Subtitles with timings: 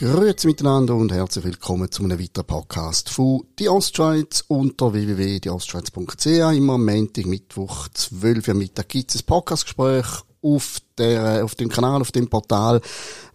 [0.00, 6.26] Grüezi miteinander und herzlich willkommen zu einem weiteren Podcast von Die Ostschweiz unter www.dieostschweiz.ch.
[6.26, 11.68] Immer am Montag, Mittwoch, 12 Uhr Mittag gibt es ein Podcastgespräch auf der, auf dem
[11.68, 12.80] Kanal, auf dem Portal,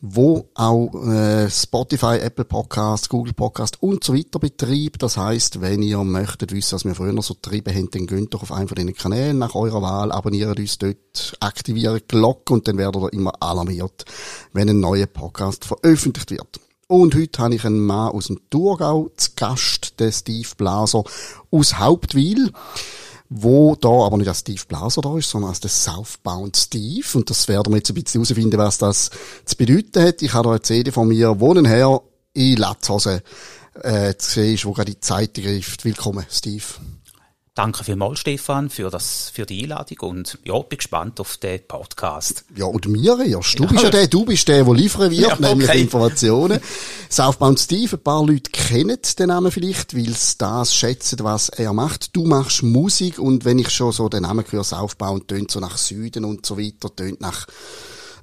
[0.02, 5.02] wo auch äh, Spotify, Apple Podcast, Google Podcast und so weiter betreibt.
[5.02, 8.44] Das heißt, wenn ihr möchtet wissen, was wir früher so getrieben haben, dann geht doch
[8.44, 12.68] auf einen von diesen Kanälen nach eurer Wahl, abonniert uns dort, aktiviert die Glocke und
[12.68, 14.06] dann werdet ihr immer alarmiert,
[14.54, 16.60] wenn ein neuer Podcast veröffentlicht wird.
[16.90, 21.04] Und heute habe ich einen Mann aus dem Thurgau zu Gast, den Steve Blaser
[21.52, 22.54] aus Hauptwil
[23.30, 27.06] wo da aber nicht als Steve Blaser da ist, sondern als der Southbound Steve.
[27.14, 29.10] Und das werden wir jetzt ein bisschen herausfinden, was das
[29.46, 30.22] zu bedeuten hat.
[30.22, 32.02] Ich habe da eine CD von mir, wohnen her
[32.34, 33.22] in Latzhose,
[33.82, 35.84] äh, zu sehen ist, wo gerade die Zeit greift.
[35.86, 36.64] Willkommen, Steve.
[37.58, 42.46] Danke vielmals, Stefan, für, das, für die Einladung und ja, bin gespannt auf den Podcast.
[42.56, 43.58] Ja, und mir erst.
[43.58, 43.70] Du ja.
[43.70, 45.42] bist ja der, du bist der, der liefern wird, ja, okay.
[45.42, 46.60] nämlich Informationen.
[47.10, 51.74] Southbound Steve, ein paar Leute kennen den Namen vielleicht, weil sie das schätzen, was er
[51.74, 52.16] macht.
[52.16, 55.78] Du machst Musik und wenn ich schon so den Namen höre, Southbound, tönt so nach
[55.78, 57.48] Süden und so weiter, tönt nach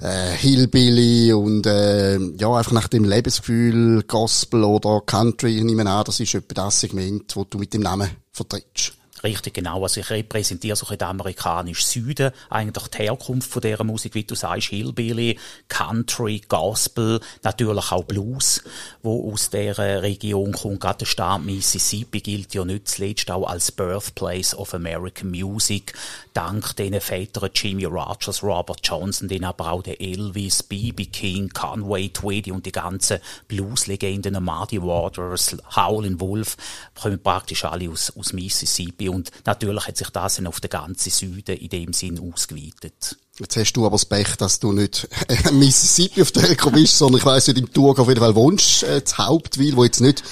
[0.01, 6.05] äh, Hillbilly und äh, ja, einfach nach dem Lebensgefühl Gospel oder Country, ich nehme an,
[6.05, 8.95] das ist etwa das Segment, wo du mit dem Namen vertrittst.
[9.25, 9.83] Richtig, genau.
[9.83, 14.35] Also ich repräsentiere so den amerikanischen Süden, eigentlich die Herkunft von dieser Musik, wie du
[14.35, 18.63] sagst, Hillbilly, Country, Gospel, natürlich auch Blues,
[19.03, 20.81] wo aus dieser Region kommt.
[20.81, 25.95] Gerade der Staat Mississippi gilt ja nicht zuletzt auch als Birthplace of American Music,
[26.35, 31.07] dank den Vätern Jimmy Rogers, Robert Johnson, den aber auch der Elvis, B.B.
[31.07, 36.59] King, Conway Twitty und die ganzen Blues-Legenden, Muddy Waters, Howlin' Wolf,
[36.95, 41.11] kommen praktisch alle aus, aus Mississippi und natürlich hat sich das dann auf den ganzen
[41.11, 43.17] Süden in dem Sinn ausgeweitet.
[43.39, 46.99] Jetzt hast du aber das Pech, dass du nicht äh, Mississippi auf der Ecke bist,
[46.99, 50.01] sondern ich weiss nicht, im Tour auf jeden Fall wohnst, äh, das Hauptwil, wo jetzt
[50.01, 50.23] nicht,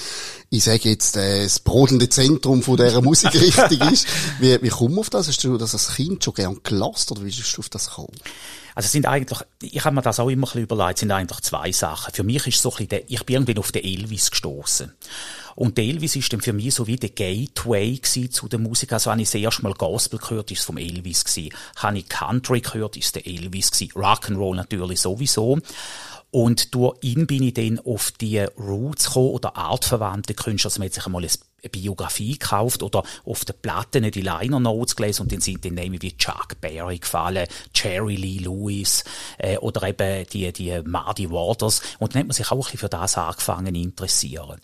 [0.53, 4.05] ich sage jetzt, äh, das brodelnde Zentrum von dieser Musikrichtung ist.
[4.39, 5.27] Wie, wie komm auf das?
[5.27, 8.13] Hast du das als Kind schon gern gelassen oder wie bist du auf das gekommen?
[8.75, 11.41] Also es sind eigentlich, ich habe mir das auch immer ein bisschen überlegt, sind eigentlich
[11.41, 12.13] zwei Sachen.
[12.13, 14.93] Für mich ist so ein bisschen der, ich bin irgendwie auf den Elvis gestoßen.
[15.55, 18.91] Und Elvis ist dann für mich so wie der Gateway zu der Musik.
[18.93, 21.53] Also, wenn ich das erste Mal Gospel gehört, ist es vom Elvis gewesen.
[21.75, 23.91] Habe ich Country gehört, ist der Elvis gewesen.
[23.93, 25.59] Rock'n'Roll natürlich sowieso.
[26.33, 30.69] Und durch ihn bin ich dann auf die Roots gekommen oder artverwandte Künstler.
[30.69, 31.29] Also man hat sich einmal ein
[31.63, 35.75] eine Biografie gekauft oder auf den Platten die Liner Notes gelesen und dann sind dann
[35.75, 39.03] Namen wie Chuck Berry gefallen, Jerry Lee Lewis
[39.37, 41.81] äh, oder eben die, die Marty Waters.
[41.99, 44.59] Und dann hat man sich auch ein bisschen für das angefangen zu interessieren.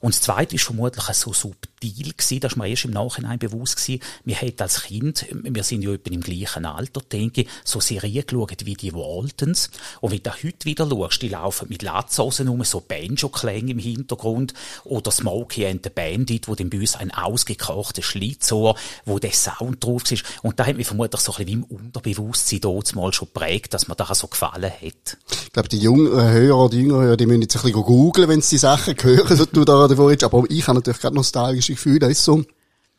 [0.00, 3.76] Und das Zweite ist vermutlich so subtil gewesen, das ist mir erst im Nachhinein bewusst
[3.76, 7.80] gewesen, wir haben als Kind, wir sind ja etwa im gleichen Alter, denke ich, so
[7.80, 9.70] Serien geschaut wie die Waltons.
[10.00, 14.54] Und wenn du heute wieder schaust, die laufen mit Latzhosen um, so Banjo-Klänge im Hintergrund
[14.84, 19.32] oder Smokey and the Bandit Lied, wo dann bei uns ein ausgekochter Schlitzohr, wo der
[19.32, 20.24] Sound drauf ist.
[20.42, 23.74] Und da hat mich vermutlich so ein bisschen wie im Unterbewusstsein dort mal schon geprägt,
[23.74, 25.18] dass mir das so gefallen hat.
[25.30, 28.56] Ich glaube, die jungen Hörer, die jüngeren die müssen jetzt ein bisschen googeln, wenn sie
[28.56, 30.24] die Sachen hören, die du da davor jetzt.
[30.24, 32.44] Aber ich habe natürlich gerade nostalgische Gefühle, das ist so.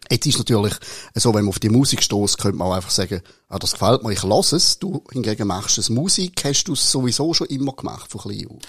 [0.10, 0.74] Jetzt ist natürlich
[1.16, 4.04] so, wenn man auf die Musik stößt, könnte man auch einfach sagen, ah, das gefällt
[4.04, 4.80] mir, ich lasse es.
[4.80, 8.62] Du hingegen machst es Musik, hast du es sowieso schon immer gemacht, von klein auf?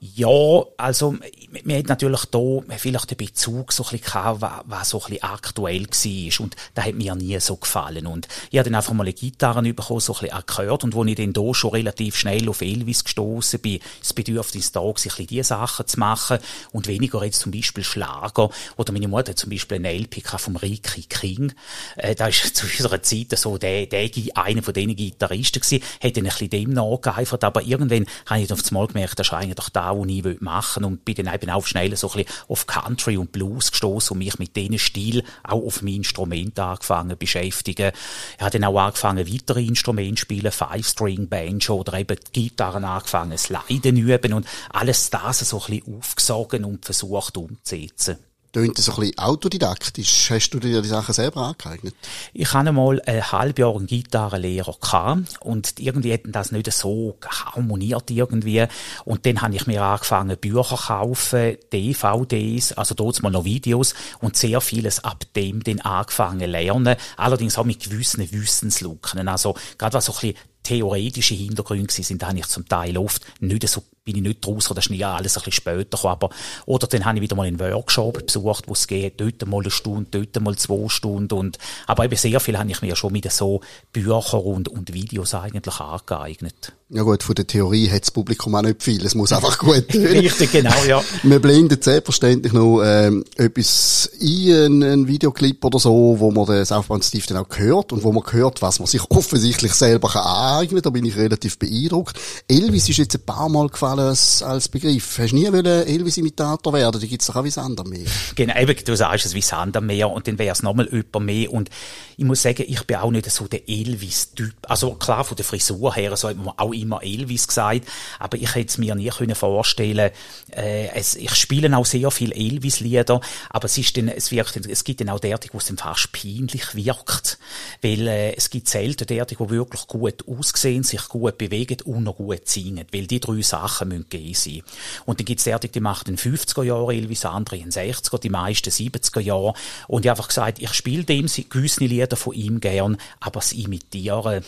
[0.00, 1.16] Ja, also,
[1.50, 2.38] wir haben natürlich da
[2.76, 6.44] vielleicht den Bezug so ein bisschen gehabt, was, so ein bisschen aktuell war.
[6.44, 8.06] Und das hat mir nie so gefallen.
[8.06, 10.84] Und ich habe dann einfach mal eine Gitarre bekommen, so ein bisschen gehört.
[10.84, 14.82] Und wo ich dann da schon relativ schnell auf Elvis gestoßen bin, das Bedürfnis da,
[14.94, 16.38] sich ein bisschen diese Sachen zu machen.
[16.70, 18.50] Und weniger jetzt zum Beispiel Schlager.
[18.76, 21.52] Oder meine Mutter hat zum Beispiel einen LPK vom Ricky King.
[21.96, 25.82] Äh, da ist zu unserer Zeit so der, der, einer von diesen Gitarristen gewesen.
[26.00, 27.42] Hat dann ein bisschen dem nachgeeifert.
[27.42, 30.84] Aber irgendwann habe ich auf das Mal gemerkt, das ist eigentlich da auch, ich machen.
[30.84, 34.18] Und bin dann eben auch schnell so ein bisschen auf Country und Blues gestoßen und
[34.18, 37.92] mich mit diesen Stil auch auf mein Instrument angefangen zu beschäftigen.
[38.36, 43.36] Ich habe dann auch angefangen, weitere Instrumente zu spielen, Five-String, Banjo oder eben Gitarren angefangen,
[43.36, 48.27] Sliden üben und alles das so ein bisschen aufgesogen und versucht umzusetzen.
[48.52, 50.30] Tönt das ein bisschen autodidaktisch?
[50.30, 51.94] Hast du dir die Sachen selber angeeignet?
[52.32, 57.18] Ich hatte mal ein halbes Jahr einen Gitarrenlehrer gehabt und irgendwie hätten das nicht so
[57.26, 58.64] harmoniert irgendwie.
[59.04, 63.94] Und dann habe ich mir angefangen, Bücher zu kaufen, DVDs, also dort mal noch Videos
[64.20, 66.96] und sehr vieles ab dem dann angefangen lernen.
[67.18, 69.28] Allerdings auch mit gewissen Wissenslücken.
[69.28, 73.66] Also, gerade was so ein bisschen theoretische Hintergründe sind, habe ich zum Teil oft nicht
[73.68, 76.30] so bin ich nicht raus, das ist nie alles ein bisschen später gekommen, aber,
[76.64, 79.70] oder dann habe ich wieder mal einen Workshop besucht, wo es geht, dort mal eine
[79.70, 83.30] Stunde, dort mal zwei Stunden und, aber eben sehr viel habe ich mir schon mit
[83.30, 83.60] so
[83.92, 86.72] Büchern und, und Videos eigentlich angeeignet.
[86.90, 89.04] Ja gut, von der Theorie hat das Publikum auch nicht viel.
[89.04, 90.06] Es muss einfach gut tönen.
[90.06, 91.04] Richtig, genau, ja.
[91.22, 97.04] Wir blenden selbstverständlich noch ähm, etwas ein, einen Videoclip oder so, wo man den Southbound
[97.04, 100.80] Steve dann auch hört und wo man hört, was man sich offensichtlich selber kann aneignen
[100.80, 102.18] Da bin ich relativ beeindruckt.
[102.48, 105.18] Elvis ist jetzt ein paar Mal gefallen als, als Begriff.
[105.18, 107.02] Hast du nie Elvis-Imitator werden?
[107.02, 108.06] Die gibt's doch auch wie Sand am Meer.
[108.34, 111.26] Genau, eben, du sagst es wie Sand am Meer und dann wäre es nochmal jemand
[111.26, 111.68] mehr und
[112.16, 114.54] ich muss sagen, ich bin auch nicht so der Elvis-Typ.
[114.62, 117.86] Also klar, von der Frisur her, so hat man auch immer Elvis gesagt,
[118.18, 120.10] aber ich hätte es mir nie können vorstellen
[120.52, 123.20] äh, es, Ich spiele auch sehr viel Elvis-Lieder,
[123.50, 126.12] aber es ist dann, es wirkt, es gibt dann auch derartig, wo es dann fast
[126.12, 127.38] peinlich wirkt,
[127.82, 132.16] weil äh, es gibt selten derartig, die wirklich gut aussehen, sich gut bewegen und noch
[132.16, 134.62] gut singen, weil die drei Sachen müssen gehen sein.
[135.06, 138.30] Und dann gibt es derartig, die machen in 50er Jahren Elvis, andere in 60er, die
[138.30, 139.54] meisten 70er Jahre
[139.86, 143.52] und ich habe einfach gesagt, ich spiele dem gewisse Lieder von ihm gern, aber das
[143.52, 144.44] Imitieren,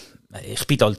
[0.46, 0.92] ich bin da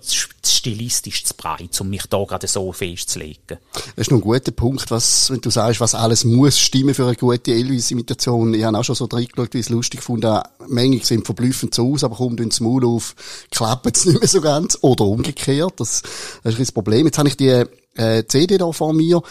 [0.45, 3.60] stilistisch zu breit, um mich da gerade so festzulegen.
[3.74, 7.06] Das ist noch ein guter Punkt, was, wenn du sagst, was alles muss stimmen für
[7.06, 8.54] eine gute Elvis-Imitation.
[8.54, 10.25] Ich habe auch schon so reingeschaut, wie es lustig fand.
[10.68, 13.16] Manche sehen verblüffend so aus, aber kommt ins Maul auf,
[13.51, 14.78] klappen es nicht mehr so ganz.
[14.81, 15.80] Oder umgekehrt.
[15.80, 16.01] Das,
[16.44, 17.06] das ist das Problem.
[17.06, 17.63] Jetzt habe ich die
[17.95, 19.22] äh, CD da vor mir.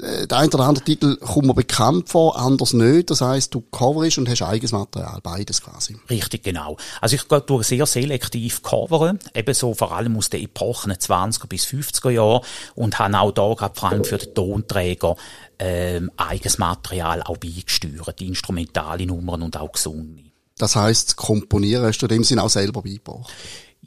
[0.00, 3.10] Äh, der eine oder andere Titel kommt mir bekannt vor, anders nicht.
[3.10, 5.96] Das heisst, du coverst und hast eigenes Material, beides quasi.
[6.10, 6.76] Richtig, genau.
[7.00, 11.64] Also ich tue sehr selektiv coveren, eben so vor allem aus den Epochen 20er bis
[11.64, 12.42] 50er Jahren
[12.74, 15.16] und habe auch da gerade vor allem für den Tonträger
[15.58, 20.30] ähm, eigenes Material auch beigesteuert, instrumentale Nummern und auch gesungen.
[20.58, 23.32] Das heisst, komponieren hast du in dem Sinn auch selber beigebracht?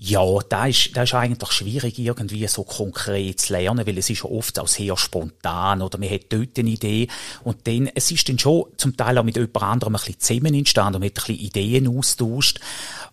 [0.01, 4.23] Ja, da ist, da ist eigentlich schwierig, irgendwie so konkret zu lernen, weil es ist
[4.23, 7.09] oft auch sehr spontan oder man hat dort eine Idee
[7.43, 10.53] und dann, es ist dann schon zum Teil auch mit jemand anderem ein bisschen zusammen
[10.53, 12.61] entstanden und man hat ein bisschen Ideen austauscht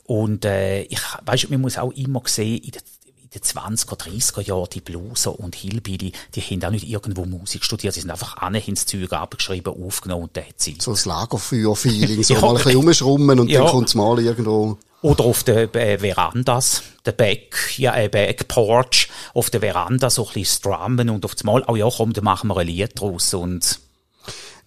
[0.04, 2.82] und äh, ich weißt, man muss auch immer sehen, in der
[3.18, 7.64] in den 20er, 30er Jahren, die Blueser und Hillbilly, die haben auch nicht irgendwo Musik
[7.64, 10.76] studiert, sie sind einfach alle ins Zeug abgeschrieben, aufgenommen und that's sie.
[10.80, 13.62] So das Lagerfeuer-Feeling, so ja, mal ein bisschen rumschrummen und ja.
[13.62, 14.78] dann kommt's mal irgendwo.
[15.02, 20.32] Oder auf den äh, Verandas, der Back, ja, äh, Backporch, auf der Veranda so ein
[20.32, 23.34] bisschen strummen und auf das Mal, oh ja, komm, dann machen wir ein Lied draus
[23.34, 23.78] und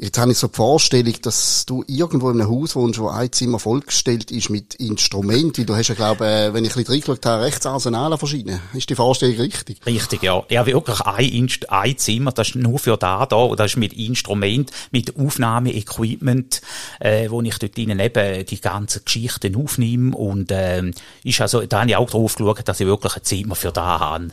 [0.02, 3.34] Jetzt habe ich so die Vorstellung, dass du irgendwo in einem Haus wohnst, wo ein
[3.34, 6.94] Zimmer vollgestellt ist mit Instrumenten, weil du hast ja, glaube äh, wenn ich ein bisschen
[6.94, 8.62] reingeschaut habe, rechts Arsenal verschieden.
[8.74, 9.86] Ist die Vorstellung richtig?
[9.86, 10.42] Richtig, ja.
[10.48, 13.78] Ja, wirklich ein, Inst ein Zimmer, das ist nur für da da, und das ist
[13.78, 16.62] mit Instrument, mit Aufnahmeequipment,
[17.02, 20.94] äh, wo ich dort drinnen eben die ganzen Geschichten aufnehme und äh,
[21.26, 24.00] ist also, da habe ich auch drauf geschaut, dass ich wirklich ein Zimmer für da
[24.00, 24.30] habe.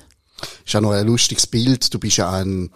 [0.64, 1.92] Ist ja noch ein lustiges Bild.
[1.92, 2.70] Du bist ja ein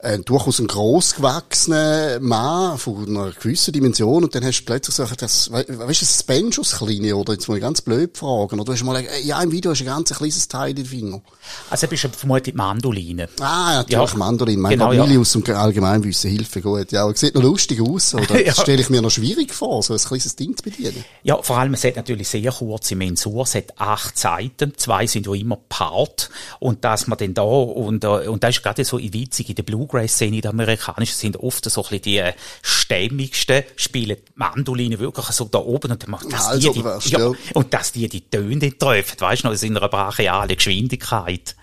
[0.00, 5.04] ein, durchaus ein grossgewachsener Mann von einer gewissen Dimension und dann hast du plötzlich so,
[5.04, 8.84] das, weißt du, das Benjus kleine oder jetzt mal ganz blöd fragen oder du hast
[8.84, 11.20] mal, ja, im Video hast du ein ganz kleines Teil in den Finger.
[11.68, 13.28] Also bist du vermutlich Mandoline.
[13.40, 14.16] Ah, ja, natürlich, ja.
[14.16, 14.62] Mandoline.
[14.62, 15.40] Mein genau, Familius ja.
[15.40, 16.92] und Allgemeinwissen, Hilfe gut.
[16.92, 18.38] Ja, aber sieht noch lustig aus, oder?
[18.38, 18.52] ja.
[18.52, 21.04] Das stelle ich mir noch schwierig vor, so ein kleines Ding zu bedienen.
[21.24, 25.26] Ja, vor allem, es hat natürlich sehr kurze Mensur, es hat acht Seiten, zwei sind
[25.26, 26.30] ja immer Part
[26.60, 29.64] und dass man dann da, und, äh, und das ist gerade so witzig in der
[29.64, 32.32] Blue Bluegrass-Szene, die amerikanischen, sind oft so ein bisschen die äh,
[32.62, 37.32] stämmigsten, spielen Mandoline wirklich so da oben und dann macht das also, die, die ja,
[37.54, 41.56] und dass die die Töne treffen, weißt du noch, in einer brachialen Geschwindigkeit.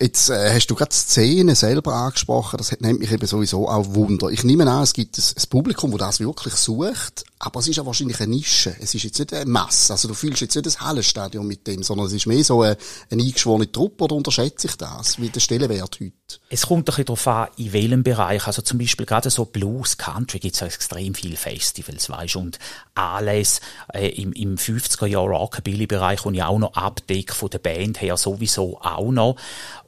[0.00, 4.28] Jetzt äh, hast du gerade Szenen selber angesprochen, das nennt mich eben sowieso auch Wunder.
[4.28, 7.86] Ich nehme an, es gibt ein, Publikum, das das wirklich sucht, aber es ist ja
[7.86, 8.76] wahrscheinlich eine Nische.
[8.80, 9.92] Es ist jetzt nicht eine Masse.
[9.92, 12.76] Also du fühlst jetzt nicht das Hallenstadion mit dem, sondern es ist mehr so eine,
[13.10, 15.20] eine eingeschworene Truppe oder unterschätze ich das?
[15.20, 16.12] Wie der Stellenwert heute?
[16.50, 18.46] Es kommt ein bisschen darauf an, in welchem Bereich.
[18.46, 22.58] Also zum Beispiel gerade so Blues, Country gibt es extrem viele Festivals, weißt und
[22.94, 23.60] alles
[23.92, 28.16] äh, im, im 50er Jahr Rockabilly-Bereich und ja auch noch Abdeck von der Band her
[28.16, 29.36] sowieso auch noch.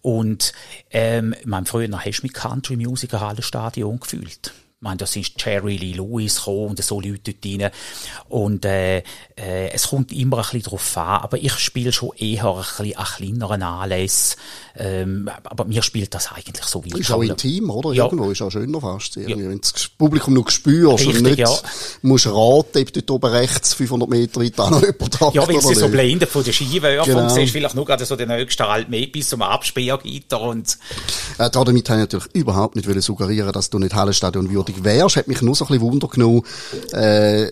[0.02, 0.52] Und
[0.90, 4.52] ähm, mein früher hast du mit Country Music ein Hallenstadion gefühlt.
[4.80, 7.70] Ich meine, da sind Jerry Lee Lewis gekommen und so Leute dort rein.
[8.30, 9.02] Und äh,
[9.36, 12.96] äh, es kommt immer ein bisschen drauf an, aber ich spiele schon eher ein bisschen
[12.96, 14.40] an kleineren Anlässen.
[14.76, 17.92] Ähm, aber mir spielt das eigentlich so wie Ist auch intim, oder?
[17.92, 18.04] Ja.
[18.04, 19.16] Irgendwo ist auch schöner fast.
[19.16, 19.28] Ja.
[19.28, 21.50] Wenn du das Publikum noch spürst Richtig, und nicht ja.
[22.02, 25.74] musst raten, ob dort oben rechts 500 Meter weiter noch jemand hat Ja, wenn sie
[25.74, 27.28] so blendet von den Skiwerfern genau.
[27.28, 30.78] siehst vielleicht nur gerade so den nächsten halt mehr bis zum Absperrgitter und
[31.38, 35.16] Äh, damit habe ich natürlich überhaupt nicht suggerieren dass du nicht Hallenstadion würdig wärst.
[35.16, 36.42] Hat mich nur so ein bisschen Wunder genommen.
[36.92, 37.50] Äh,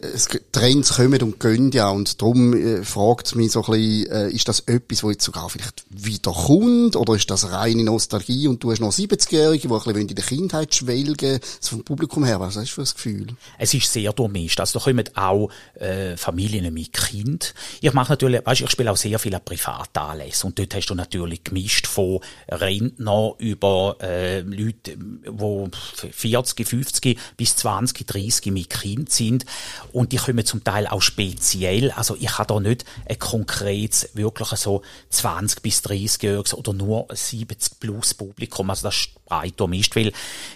[0.53, 4.31] Trends kommen und gehen ja und darum äh, fragt es mich so ein bisschen, äh,
[4.31, 8.63] ist das etwas, wo jetzt sogar vielleicht wieder kommt oder ist das reine Nostalgie und
[8.63, 12.57] du hast noch 70-Jährige, die ein in der Kindheit schwelgen, so vom Publikum her, was
[12.57, 13.27] hast du für ein Gefühl?
[13.59, 14.61] Es ist sehr durchmischt.
[14.61, 17.55] Also da kommen auch äh, Familien mit Kind.
[17.81, 21.45] Ich mache natürlich, weißt, ich spiele auch sehr viele Privatanlässe und dort hast du natürlich
[21.45, 24.97] gemischt von Rentner über äh, Leute,
[25.27, 25.69] wo
[26.11, 29.45] 40, 50 bis 20, 30 mit Kind sind
[29.93, 31.91] und die kommen zum Teil auch speziell.
[31.91, 36.98] Also ich habe da nicht ein konkretes, wirklich so 20 bis 30 Jahre oder nur
[37.11, 38.71] 70 plus Publikum.
[38.71, 40.13] Also das ist breit durchmischt, weil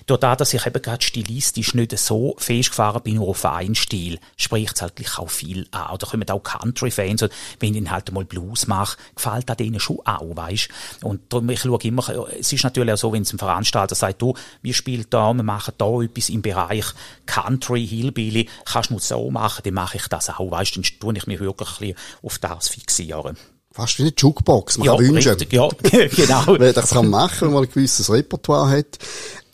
[0.07, 4.19] durch das, dass ich eben gerade stilistisch nicht so festgefahren bin, nur auf einen Stil,
[4.37, 5.91] spricht es halt auch viel an.
[5.93, 7.29] Oder kommen auch Country-Fans,
[7.61, 10.69] wenn ich halt mal Blues mache, gefällt das denen schon auch, weißt
[11.03, 12.09] Und darum, ich schaue immer,
[12.39, 15.43] es ist natürlich auch so, wenn es ein Veranstalter sagt, du, wir spielen da, wir
[15.43, 16.87] machen da etwas im Bereich
[17.27, 21.17] Country, Hillbilly, kannst du nur so machen, dann mache ich das auch, weißt Dann tue
[21.17, 23.37] ich mich wirklich auf das fixieren.
[23.73, 25.33] Fast wie eine Jukebox, man ja, kann wünschen.
[25.33, 26.59] Richtig, ja, genau.
[26.59, 28.99] Wer das kann machen, wenn man ein gewisses Repertoire hat.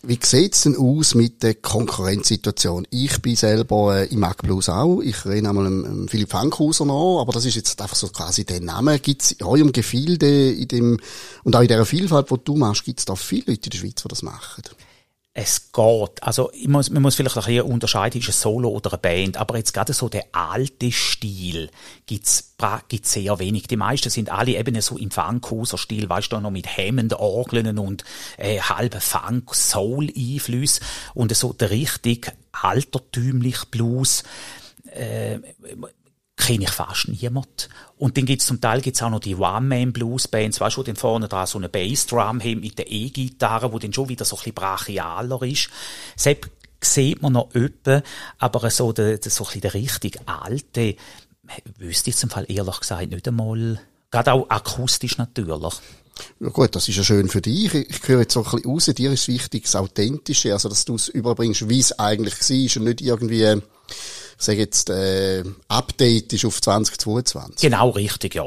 [0.01, 2.87] Wie sieht's denn aus mit der Konkurrenzsituation?
[2.89, 5.01] Ich bin selber äh, im Blues auch.
[5.01, 8.61] Ich rede einmal einem Philipp Fankhauser noch, aber das ist jetzt einfach so quasi der
[8.61, 8.99] Name.
[8.99, 10.99] Gibt's in eurem Gefilde, in dem,
[11.43, 14.01] und auch in der Vielfalt, die du machst, gibt's da viele Leute in der Schweiz,
[14.01, 14.63] die das machen?
[15.33, 16.23] Es geht.
[16.23, 19.57] Also muss, man muss vielleicht ein bisschen unterscheiden, ist ein Solo oder eine Band, aber
[19.57, 21.69] jetzt gerade so der alte Stil
[22.07, 22.55] gibt's,
[22.87, 23.67] gibt's sehr wenig.
[23.67, 28.03] Die meisten sind alle eben so im Funkhuser-Stil, weißt du, noch mit Hammond-Orgeln und
[28.37, 34.23] äh, halben Funk-Soul-Einflüssen und so der richtig altertümlich Blues.
[34.91, 35.39] Äh,
[36.39, 37.69] kenne ich fast niemand.
[37.97, 41.27] Und dann gibt's zum Teil gibt's auch noch die One-Man-Blues-Bands, weißt du, wo dann vorne
[41.27, 44.53] dran so eine Bassdrum haben mit der E-Gitarre, wo dann schon wieder so ein bisschen
[44.53, 45.69] brachialer ist.
[46.15, 46.49] Selbst
[46.81, 48.03] sieht man noch öppe,
[48.37, 50.95] aber so der, so ein bisschen der richtig alte,
[51.77, 55.73] wüsste ich zum Fall ehrlich gesagt nicht einmal, gerade auch akustisch natürlich.
[56.39, 57.73] Ja gut, das ist ja schön für dich.
[57.73, 60.95] Ich höre jetzt so ein bisschen raus, dir ist wichtig das Authentische, also dass du
[60.95, 63.61] es überbringst, wie es eigentlich war und nicht irgendwie
[64.39, 67.57] sage jetzt, äh, Update ist auf 2022.
[67.61, 68.45] Genau richtig, ja.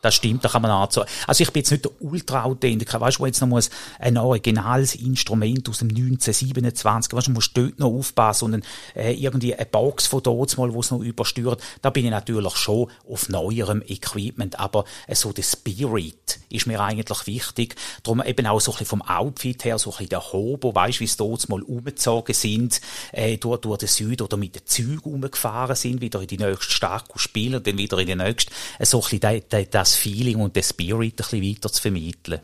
[0.00, 1.08] Das stimmt, da kann man anzeigen.
[1.26, 4.94] Also ich bin jetzt nicht der Ultra-Authentiker, weißt du, wo jetzt noch muss ein originales
[4.94, 8.62] Instrument aus dem 1927, weißt du, musst dort noch aufpassen und dann,
[8.94, 11.60] äh, irgendwie eine Box von dort mal, wo es noch übersteuert.
[11.82, 16.80] Da bin ich natürlich schon auf neuerem Equipment, aber äh, so der Spirit ist mir
[16.80, 17.74] eigentlich wichtig.
[18.04, 20.98] Darum eben auch so ein bisschen vom Outfit her, so ein bisschen der Hobo, weißt
[20.98, 24.66] du, wie es dort mal umgezogen sind, äh, durch, durch den Süden oder mit den
[24.66, 28.52] Zügen umgefahren sind, wieder in die nächste Stadt spielen und dann wieder in die nächste,
[28.78, 32.40] äh, so ein bisschen das das Feeling und den Spirit ein bisschen weiter zu vermitteln.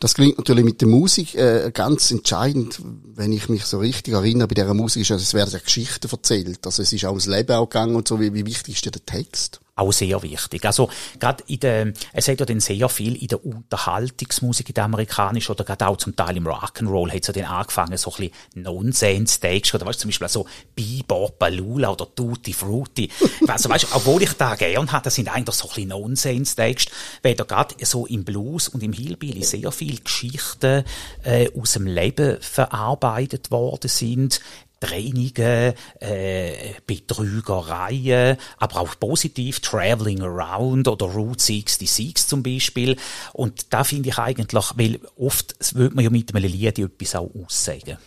[0.00, 2.80] Das klingt natürlich mit der Musik äh, ganz entscheidend,
[3.14, 6.08] wenn ich mich so richtig erinnere, bei dieser Musik ist, also es werden ja Geschichten
[6.10, 8.84] erzählt, also es ist auch ums Leben auch gegangen und so, wie, wie wichtig ist
[8.86, 9.60] dir der Text?
[9.80, 10.64] auch sehr wichtig.
[10.64, 14.84] Also gerade in der, es hat ja dann sehr viel in der Unterhaltungsmusik, in der
[14.84, 18.30] amerikanischen oder gerade auch zum Teil im Rock'n'Roll hat es ja dann angefangen, so ein
[18.54, 23.10] bisschen Nonsense-Takes oder weißt du, zum Beispiel so Bebop, Balula oder Tutti Frutti.
[23.48, 26.86] also weißt du, obwohl ich da gern habe, das sind eigentlich so ein bisschen Nonsense-Takes,
[27.22, 30.84] weil da gerade so im Blues und im Hillbilly sehr viele Geschichten
[31.24, 34.40] äh, aus dem Leben verarbeitet worden sind,
[34.80, 42.96] Trainingen, äh, Betrügereien, aber auch positiv Traveling Around oder Route 66 zum Beispiel.
[43.34, 47.30] Und da finde ich eigentlich, weil oft würde man ja mit einem Lied etwas auch
[47.44, 47.98] aussagen.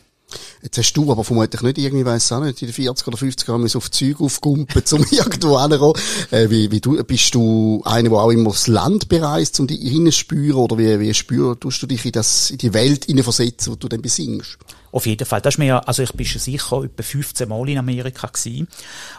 [0.62, 3.48] Jetzt hast du aber vermutlich nicht irgendwie, weiss auch nicht, in den 40 oder 50
[3.48, 6.02] Jahren auf Zeug aufgumpen, um irgendwo hinzukommen.
[6.32, 9.80] Äh, wie, wie du, bist du einer, der auch immer das Land bereist, um dich
[9.80, 13.88] hineinzuspüren, oder wie, wie spürst du dich in das, in die Welt hineinversetzen, wo du
[13.88, 14.58] dann besingst?
[14.94, 15.42] Auf jeden Fall.
[15.42, 18.68] Das ist mir, also ich bin sicher etwa 15 Mal in Amerika gewesen.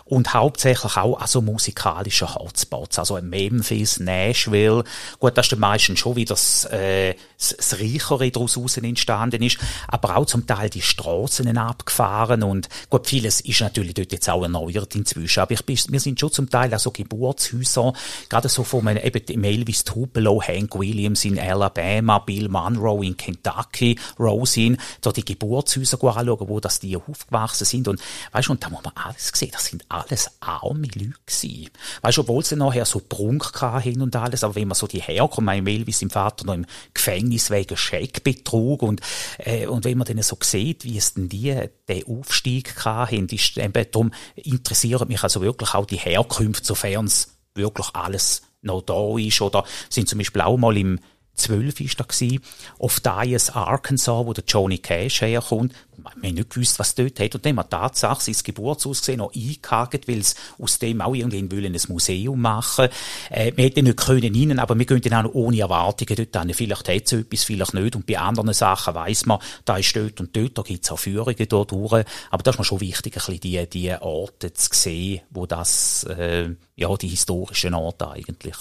[0.04, 3.00] Und hauptsächlich auch an so musikalischen Hotspots.
[3.00, 4.85] Also in Memphis, Nashville.
[5.19, 9.59] Gut, das ist dann meistens schon wieder das, äh, das, das Reichere daraus entstanden ist.
[9.88, 12.45] Aber auch zum Teil die Straßen abgefahren.
[12.45, 15.40] Und gut, vieles ist natürlich dort jetzt auch erneuert inzwischen.
[15.40, 17.93] Aber ich bin, wir sind schon zum Teil auch so Geburtshäuser.
[18.28, 23.99] Gerade so von einem, eben Elvis Tupelo, Hank Williams in Alabama, Bill Monroe in Kentucky,
[24.21, 24.76] Rosin.
[25.00, 27.88] Da die Geburt Geburtshäuser anschauen, wo das die aufgewachsen sind.
[27.88, 28.00] Und,
[28.33, 31.71] weißt du, und da muss man alles sehen, das sind alles arme Leute gewesen.
[32.02, 33.52] Weißt du, obwohl sie nachher so Prunk
[33.83, 36.54] hin und alles, aber wenn man so die herkommt, mein Mail, wie sein Vater noch
[36.54, 39.00] im Gefängnis wegen Scheckbetrug und,
[39.38, 43.56] äh, und wenn man dann so sieht, wie es denn die, den Aufstieg hatten, ist
[43.56, 49.16] eben, darum interessiert mich also wirklich auch die Herkunft, sofern es wirklich alles noch da
[49.18, 50.99] ist, oder sind zum Beispiel auch mal im
[51.35, 52.41] 2012 ist das gewesen,
[52.79, 55.73] auf Dias, Arkansas, wo der Johnny Cash herkommt.
[55.97, 57.35] Wir haben nicht gewusst, was dort hat.
[57.35, 61.67] Und dann wir tatsächlich sein Geburtshaus gesehen, noch eingehakt, weil es aus dem auch irgendwie
[61.67, 62.88] ein Museum machen.
[63.31, 66.55] Äh, wir hätten nicht können rein, aber wir gehen dann auch ohne Erwartungen dort hin.
[66.55, 67.97] Vielleicht hat es etwas, vielleicht nicht.
[67.97, 70.99] Und bei anderen Sachen weiss man, da ist dort und dort, da gibt es auch
[70.99, 72.05] Führungen dort durch.
[72.31, 76.05] Aber das ist mir schon wichtig, ein bisschen die, die Orte zu sehen, wo das,
[76.05, 78.57] äh, ja, die historischen Orte eigentlich.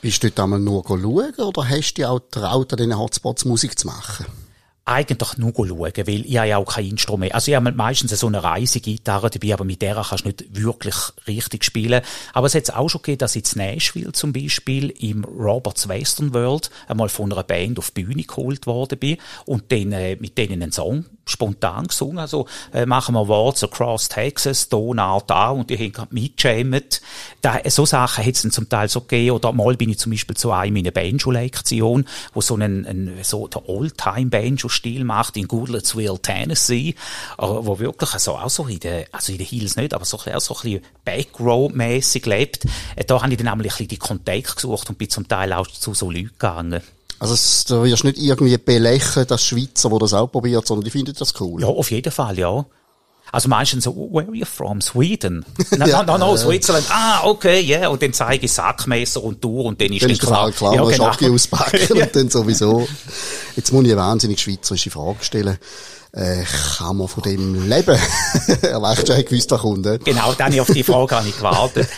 [0.00, 3.44] Bist du dort einmal nur schauen oder hast du dich auch getraut, an diesen Hotspots
[3.44, 4.26] Musik zu machen?
[4.84, 7.34] eigentlich nur schauen, weil ich habe ja auch kein Instrument.
[7.34, 10.96] Also ich habe meistens so eine Reisegitarre dabei, aber mit der kannst du nicht wirklich
[11.26, 12.02] richtig spielen.
[12.32, 16.34] Aber es hat auch schon gegeben, dass ich in Nashville zum Beispiel im Roberts Western
[16.34, 20.36] World einmal von einer Band auf die Bühne geholt worden bin und dann äh, mit
[20.36, 22.18] denen einen Song spontan gesungen.
[22.18, 27.00] Also äh, machen wir Words Across Texas, Donau da und die haben gerade mitgejammt.
[27.40, 29.36] Da, so Sachen hat es dann zum Teil so gegeben.
[29.36, 33.18] Oder mal bin ich zum Beispiel zu einem in einer Banjo-Lektion, wo so ein, ein
[33.22, 36.94] so der Oldtime-Banjo-Stil macht in Goodlettsville, Tennessee,
[37.38, 40.18] äh, wo wirklich so, auch so in den, also in den Hills nicht, aber so,
[40.18, 42.64] so ein bisschen Backrow-mässig lebt.
[42.96, 45.52] Äh, da habe ich dann einmal ein bisschen die Kontakte gesucht und bin zum Teil
[45.52, 46.82] auch zu so Leuten gegangen.
[47.22, 50.90] Also es, du wirst nicht irgendwie belächeln, dass Schweizer, die das auch probiert, sondern die
[50.90, 51.60] finden das cool.
[51.62, 52.66] Ja, auf jeden Fall, ja.
[53.30, 54.80] Also meistens so, where are you from?
[54.80, 55.44] Sweden?
[55.78, 56.84] No, ja, no, no, no, Switzerland.
[56.90, 57.86] Ah, okay, yeah.
[57.86, 60.82] Und dann zeige ich Sackmesser und Tour und dann ist dann ist klar, klar, ja,
[60.82, 61.12] genau.
[61.12, 62.88] Schocke auspacken und dann sowieso.
[63.54, 65.58] Jetzt muss ich eine wahnsinnig schweizerische Frage stellen.
[66.10, 66.42] Äh,
[66.76, 68.00] kann man von dem leben?
[68.62, 70.04] er weißt schon, gewusst, was kommt.
[70.04, 71.88] Genau, dann auf die Frage habe ich gewartet.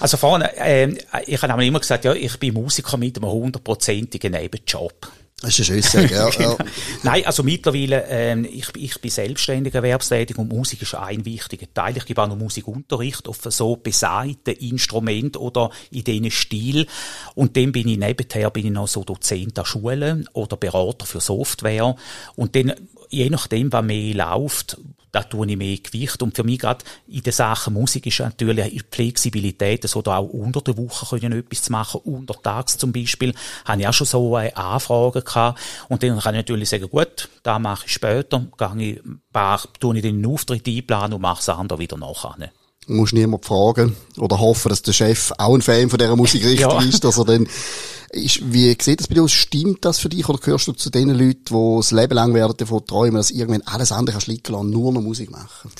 [0.00, 0.94] Also vorne, äh,
[1.26, 5.10] ich habe immer gesagt, ja, ich bin Musiker mit einem hundertprozentigen Nebenjob.
[5.40, 6.56] Das ist ein schönes ja, ja.
[7.04, 11.96] Nein, also mittlerweile, ähm, ich, ich bin selbstständig erwerbstätig und Musik ist ein wichtiger Teil.
[11.96, 16.88] Ich gebe auch noch Musikunterricht auf so besagten Instrument oder in diesen Stil.
[17.36, 21.20] Und dann bin ich nebenher bin ich noch so Dozent an Schulen oder Berater für
[21.20, 21.94] Software.
[22.34, 22.74] Und dann,
[23.08, 24.78] je nachdem, was mehr läuft,
[25.12, 26.22] da tue ich mehr Gewicht.
[26.22, 30.28] Und für mich gerade in der Sache Musik ist natürlich die Flexibilität, so da auch
[30.28, 33.34] unter der Woche können etwas zu machen, untertags zum Beispiel,
[33.64, 35.60] habe ich auch schon so eine Anfrage gehabt.
[35.88, 39.00] Und dann kann ich natürlich sagen, gut, da mache ich später, gehe
[39.32, 42.50] ich, tue ich den Auftritt einplanen und mache es andere wieder nachher
[42.88, 46.80] musst niemand fragen oder hoffen, dass der Chef auch ein Fan von dieser Musikrichtung ja.
[46.80, 47.46] ist, dass er dann
[48.12, 49.32] ist, wie sieht das bei dir aus?
[49.32, 52.56] Stimmt das für dich oder gehörst du zu den Leuten, die das Leben lang werden
[52.56, 55.70] davon träumen, dass irgendwann alles andere kannst liegen lassen, nur noch Musik machen?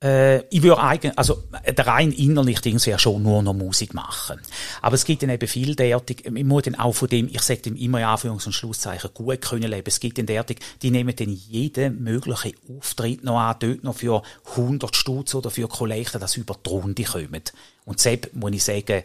[0.00, 4.40] Äh, ich würde eigentlich, also der rein innerlich Ding ja schon nur noch Musik machen.
[4.80, 7.62] Aber es gibt dann eben viel derartig, ich muss dann auch von dem, ich sage
[7.62, 9.88] dem immer in Anführungs- und Schlusszeichen, gut können leben.
[9.88, 14.22] Es gibt dann derartig, die nehmen dann jeden möglichen Auftritt noch an, dort noch für
[14.50, 17.42] 100 Stutz oder für Kollekte, dass über die Runde kommen.
[17.84, 19.02] Und selbst muss ich sagen,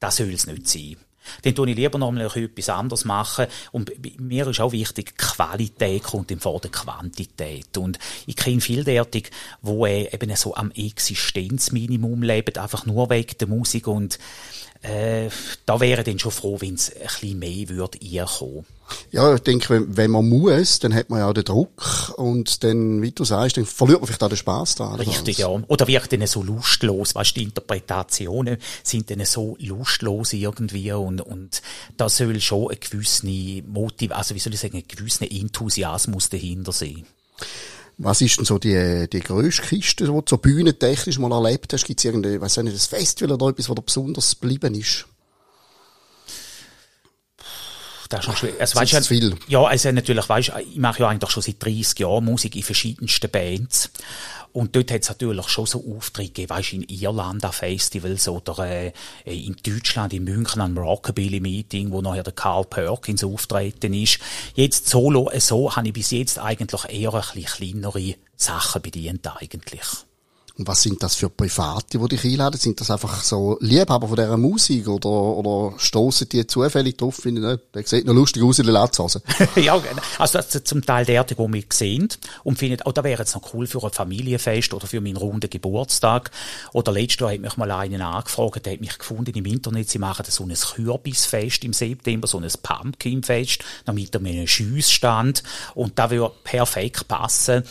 [0.00, 0.96] das soll es nicht sein.
[1.42, 3.46] Dann tue ich lieber mal etwas anderes machen.
[3.72, 7.76] Und mir ist auch wichtig, Qualität kommt im vor der Quantität.
[7.76, 9.30] Und ich kenne derartig,
[9.62, 14.18] wo eben so am Existenzminimum leben, einfach nur wegen der Musik und
[14.86, 15.28] äh,
[15.64, 18.66] da wäre dann schon froh, wenn es ein bisschen mehr würde kommen.
[19.10, 23.02] Ja, ich denke, wenn, wenn man muss, dann hat man ja den Druck und dann,
[23.02, 24.94] wie du sagst, dann verliert man vielleicht auch den Spass da.
[24.94, 25.48] Richtig, ja.
[25.48, 31.20] Oder wird dann so lustlos, weißt du, die Interpretationen sind dann so lustlos irgendwie und,
[31.20, 31.62] und
[31.96, 33.26] da soll schon ein gewisser
[33.66, 37.04] Motiv, also wie soll ich sagen, ein gewisser Enthusiasmus dahinter sein.
[37.98, 41.86] Was ist denn so die, die grösste Kiste, die du so bühnentechnisch mal erlebt hast?
[41.86, 45.06] Gibt es irgendwie, weiß nicht, ein Festival oder etwas, was dir besonders geblieben ist?
[48.08, 48.52] Das ist schon schwer.
[48.58, 49.36] Also, weißt, ist viel.
[49.48, 53.30] Ja, also natürlich, weißt, ich mache ja eigentlich schon seit 30 Jahren Musik in verschiedensten
[53.30, 53.90] Bands.
[54.52, 58.58] Und dort hat es natürlich schon so Auftritte gegeben, weißt, in Irland an Festivals oder
[58.66, 58.92] äh,
[59.26, 64.18] in Deutschland, in München am Rockabilly-Meeting, wo nachher der Carl Perkins auftreten ist.
[64.54, 69.26] Jetzt solo, äh, so habe ich bis jetzt eigentlich eher ein bisschen kleinere Sachen bedient
[69.26, 70.06] eigentlich.
[70.58, 72.58] Und was sind das für Private, die dich einladen?
[72.58, 77.16] Sind das einfach so Liebhaber von dieser Musik oder, oder stoßen die zufällig drauf?
[77.16, 77.60] Finde ich, ne?
[77.74, 79.20] der sieht noch lustig aus in der Latzhose.
[79.56, 80.02] ja, genau.
[80.18, 82.08] also das sind zum Teil der, die mich sehen
[82.42, 85.50] und finden, oh, da wäre jetzt noch cool für ein Familienfest oder für meinen runden
[85.50, 86.30] Geburtstag.
[86.72, 89.98] Oder letztes Jahr hat mich mal einen angefragt, der hat mich gefunden im Internet, sie
[89.98, 95.42] machen so ein Kürbisfest im September, so ein Pumpkinfest, mit einem Schiessstand
[95.74, 97.62] und da würde perfekt passen.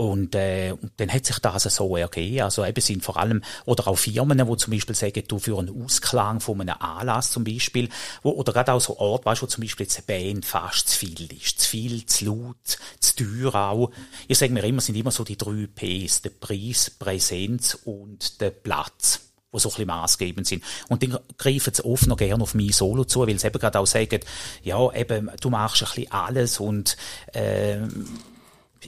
[0.00, 2.40] Und, äh, und dann hat sich das so ergeben.
[2.40, 5.84] Also eben sind vor allem, oder auch Firmen, wo zum Beispiel sagen, du für einen
[5.84, 7.90] Ausklang von einem Anlass zum Beispiel,
[8.22, 11.00] wo, oder gerade auch so Orte, weißt wo zum Beispiel jetzt eine Band fast zu
[11.00, 11.60] viel ist.
[11.60, 13.90] Zu viel, zu laut, zu teuer auch.
[14.26, 16.22] Ich sage mir immer, sind immer so die drei Ps.
[16.22, 19.20] Der Preis, Präsenz und der Platz.
[19.52, 20.64] die so ein bisschen maßgebend sind.
[20.88, 23.78] Und dann greifen sie oft noch gerne auf mein Solo zu, weil sie eben gerade
[23.78, 24.20] auch sagen,
[24.62, 26.96] ja, eben, du machst ein bisschen alles und
[27.34, 27.80] äh,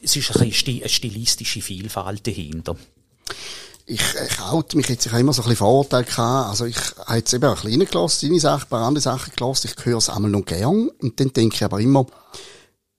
[0.03, 2.77] es ist eine stilistische Vielfalt dahinter.
[3.87, 6.77] Ich, ich halte mich jetzt, ich habe immer so ein bisschen Vorurteile gehabt, also ich
[6.77, 9.99] habe jetzt eben ein bisschen gelassen, deine Sachen, ein paar andere Sachen gelassen, ich höre
[9.99, 12.07] es einmal noch gern und dann denke ich aber immer,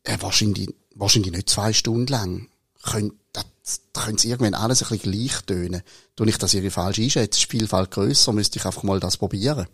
[0.03, 2.49] äh, wahrscheinlich, wahrscheinlich nicht zwei Stunden lang.
[2.83, 3.45] Können, das,
[3.93, 5.83] können sie irgendwann alles ein bisschen gleich tönen.
[6.17, 9.67] Tue ich das irgendwie falsch einschätze, ist Vielfalt grösser, müsste ich einfach mal das probieren.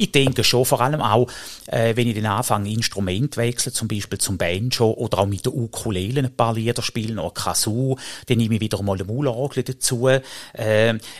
[0.00, 1.28] Ich denke schon, vor allem auch,
[1.66, 5.52] äh, wenn ich den anfange, Instrument wechseln, zum Beispiel zum Banjo oder auch mit der
[5.52, 10.06] Ukulele ein paar Lieder spielen oder Kazoo, dann nehme ich wieder mal eine Maulorgel dazu.
[10.06, 10.20] Äh,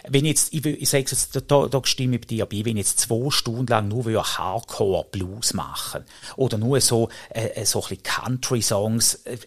[0.08, 2.86] wenn jetzt, ich, ich sage jetzt, da, da stimme ich bei dir bei, wenn ich
[2.86, 6.04] jetzt zwei Stunden lang nur Hardcore Blues machen
[6.36, 9.38] oder nur so, äh, so ein bisschen Country-Songs, äh,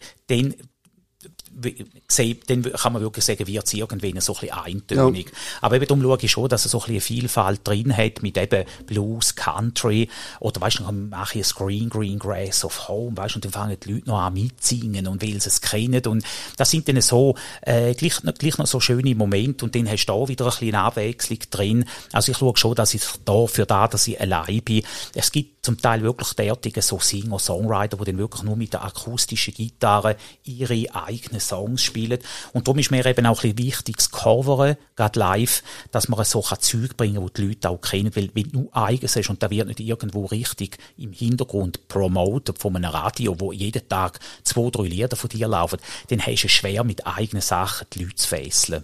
[1.61, 5.27] dann dann kann man wirklich sagen, wird es irgendwann so ein bisschen eintönig.
[5.27, 5.33] Ja.
[5.61, 8.21] Aber eben darum schaue ich schon, dass er so ein bisschen eine Vielfalt drin hat
[8.21, 12.87] mit eben Blues, Country oder weißt du, dann mache ich ein Green Green Grass of
[12.87, 15.61] Home, weißt du, und dann fangen die Leute noch an mitzusingen und weil sie es
[15.61, 16.23] kennen und
[16.57, 20.13] das sind dann so äh, gleich, gleich noch so schöne Momente und dann hast du
[20.13, 21.85] da wieder ein bisschen Abwechslung drin.
[22.11, 24.83] Also ich schaue schon, dass ich da für da, dass ich allein bin.
[25.13, 29.53] Es gibt zum Teil wirklich derartige so Singer-Songwriter, die dann wirklich nur mit der akustischen
[29.53, 32.19] Gitarre ihre eigenen Songs spielen.
[32.53, 36.23] Und darum ist mir eben auch ein bisschen wichtig, das Coveren, gerade live, dass man
[36.23, 38.15] so Zeug bringen kann, die die Leute auch kennen.
[38.15, 42.75] Weil, wenn du eigens hast und da wird nicht irgendwo richtig im Hintergrund promotet von
[42.75, 46.53] einem Radio, wo jeden Tag zwei, drei Lieder von dir laufen, dann hast du es
[46.53, 48.83] schwer, mit eigenen Sachen die Leute zu fesseln.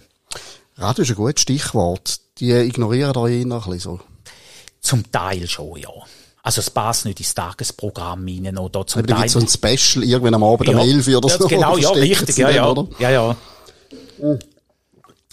[0.76, 2.20] Radio ist ein gutes Stichwort.
[2.38, 4.00] Die ignorieren da eher ein bisschen so.
[4.80, 5.90] Zum Teil schon, ja.
[6.48, 9.28] Also es passt nicht ins Tagesprogramm rein oder zum Teil.
[9.28, 11.46] so ein Special irgendwann am Abend ja, um 11 oder so.
[11.46, 12.74] Genau, ja, richtig, ja, ja.
[12.98, 13.36] Ja, ja.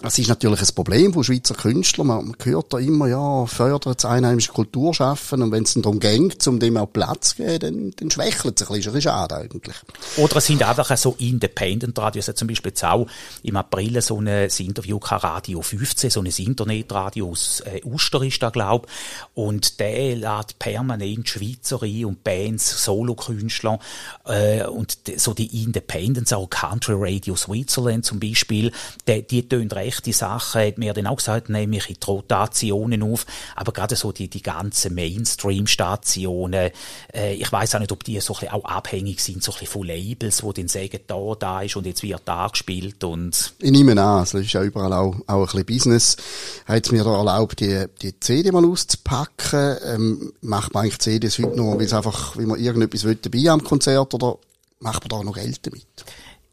[0.04, 2.08] Es ist natürlich ein Problem von Schweizer Künstlern.
[2.08, 6.46] Man hört da immer, ja, fördert das einheimische Kulturschaffen und wenn es dann darum geht,
[6.48, 8.92] um dem auch Platz zu geben, dann, dann schwächelt es ein bisschen.
[8.92, 9.76] Das ist schade eigentlich.
[10.18, 12.28] Oder es sind einfach so Independent Radios.
[12.28, 13.08] Also zum Beispiel jetzt auch
[13.42, 18.50] im April so ein Interview Radio 15, so ein Internetradio aus äh, Uster ist da,
[18.50, 18.88] glaub.
[19.34, 23.80] Und der lädt permanent Schweizer ein und Bands, Solokünstler
[24.26, 28.74] äh, und so die Independents, auch Country Radio Switzerland zum Beispiel,
[29.08, 33.04] die, die tönen rechte Sachen, hat mir dann auch gesagt, nehme ich in die Rotationen
[33.04, 36.72] auf, aber gerade so die, die ganzen Mainstream-Stationen,
[37.14, 39.60] äh, ich weiß auch nicht, ob die so ein bisschen auch abhängig sind, so ein
[39.60, 43.54] bisschen von Labels, wo dann sagen, da, da ist und jetzt wird da gespielt und...
[43.60, 46.18] Ich nehme an, es ist ja überall auch, auch ein bisschen Business.
[46.66, 49.78] Hat es mir da erlaubt, die, die CD mal auszupacken?
[49.86, 53.50] Ähm, macht man eigentlich CDs heute nur, weil es einfach, wie man irgendetwas will, dabei
[53.50, 54.38] am Konzert oder
[54.80, 55.86] macht man da noch Geld damit?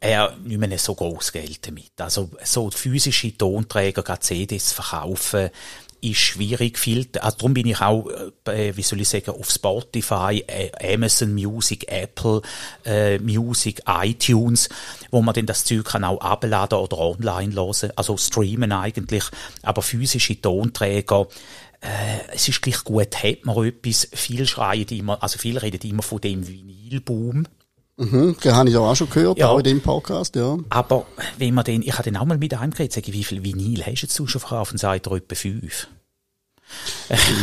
[0.03, 1.93] Er nicht mehr so groß Geld damit.
[1.99, 5.51] Also so physische Tonträger, gerade CDs verkaufen,
[6.01, 6.77] ist schwierig.
[6.77, 8.09] Viel, also darum bin ich auch,
[8.47, 12.43] äh, wie soll ich sagen, auf Spotify, äh, Amazon Music, Apple
[12.85, 14.69] äh, Music, iTunes,
[15.13, 19.25] wo man dann das Zeug kann auch abladen oder online hören, also streamen eigentlich.
[19.63, 21.29] Aber physische Tonträger,
[21.81, 24.09] äh, es ist gleich gut, hat man etwas.
[24.13, 27.47] Viel schreien immer, also viel reden immer von dem Vinylboom.
[28.03, 29.49] Mhm, den habe ich auch schon gehört, ja.
[29.49, 30.59] auch in dem Podcast, ja.
[30.71, 31.07] Aber
[31.39, 33.45] wenn man den, ich habe den auch mal mit einem geredet, sage ich, wie viel
[33.45, 34.73] Vinyl hast du jetzt schon verkauft?
[34.73, 35.89] Und sagt er etwa fünf.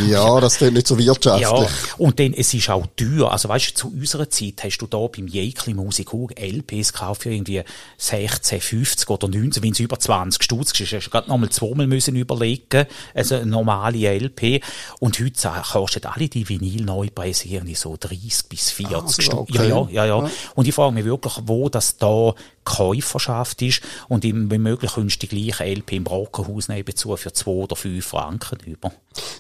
[0.08, 1.50] Ja, das klingt nicht so wirtschaftlich.
[1.50, 3.32] Ja, und dann, es ist auch teuer.
[3.32, 7.24] Also weißt du, zu unserer Zeit hast du da beim Jäkli Musik auch LPs gekauft
[7.24, 7.64] für irgendwie
[7.98, 10.94] 16, 50 oder 19, wenn es über 20 Stutz ist.
[10.94, 14.64] Hast du gerade nochmal zweimal müssen überlegen, also eine normale LP.
[15.00, 19.34] Und heute kostet alle die Vinyl-Neupreise irgendwie so 30 bis 40 ah, Stutz.
[19.34, 19.70] Okay.
[19.70, 20.30] Ja, ja, ja, ja.
[20.56, 22.34] Und ich frage mich wirklich, wo das da
[22.70, 27.76] Käuferschaft ist und ihm, wenn möglich, die gleiche LP im Brockenhaus nebenzu für zwei oder
[27.76, 28.92] fünf Franken über.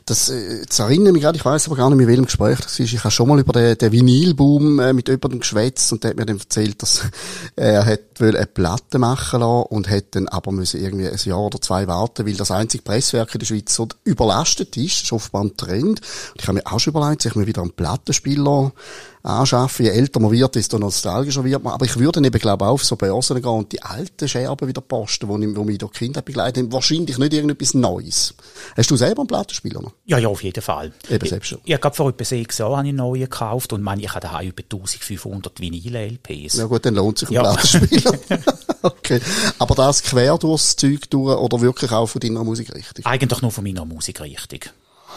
[0.05, 2.79] Das, äh, das erinnert mich gerade, ich weiß aber gar nicht, mit welchem Gespräch das
[2.79, 2.93] ist.
[2.93, 6.17] Ich habe schon mal über den, den Vinylboom äh, mit jemandem geschwätzt und der hat
[6.17, 7.03] mir dann erzählt, dass
[7.55, 11.61] er hat eine Platte machen lassen und hat dann aber müssen irgendwie ein Jahr oder
[11.61, 14.95] zwei warten, weil das einzige Presswerk in der Schweiz so überlastet ist.
[14.95, 16.01] Das ist offenbar ein Trend.
[16.01, 18.73] Und ich habe mir auch schon überlegt, sich mir wieder einen Plattenspieler
[19.23, 19.85] anschaffen.
[19.85, 21.73] Je älter man wird, desto nostalgischer wird man.
[21.73, 24.81] Aber ich würde eben, glaube ich, auf so Börsen gehen und die alten Scherben wieder
[24.81, 26.71] posten, wo, ich, wo mich durch Kinder begleitet haben.
[26.71, 28.33] Wahrscheinlich nicht irgendetwas Neues.
[28.75, 29.93] Hast du selber einen Plattenspieler noch?
[30.05, 30.93] Ja, ja, auf jeden Fall.
[31.09, 31.59] Eben selbst schon.
[31.65, 34.47] Ich, ich habe vor etwa sechs Jahren einen neuen gekauft und meine, ich habe daheim
[34.47, 36.57] über 1500 Vinyl-LPs.
[36.57, 37.41] Ja gut, dann lohnt sich ein ja.
[37.41, 38.13] Plattenspieler.
[38.81, 39.21] okay.
[39.59, 43.05] Aber das quer durchs Zeug durch oder wirklich auch von deiner Musikrichtung?
[43.05, 44.59] Eigentlich nur von meiner Musikrichtung.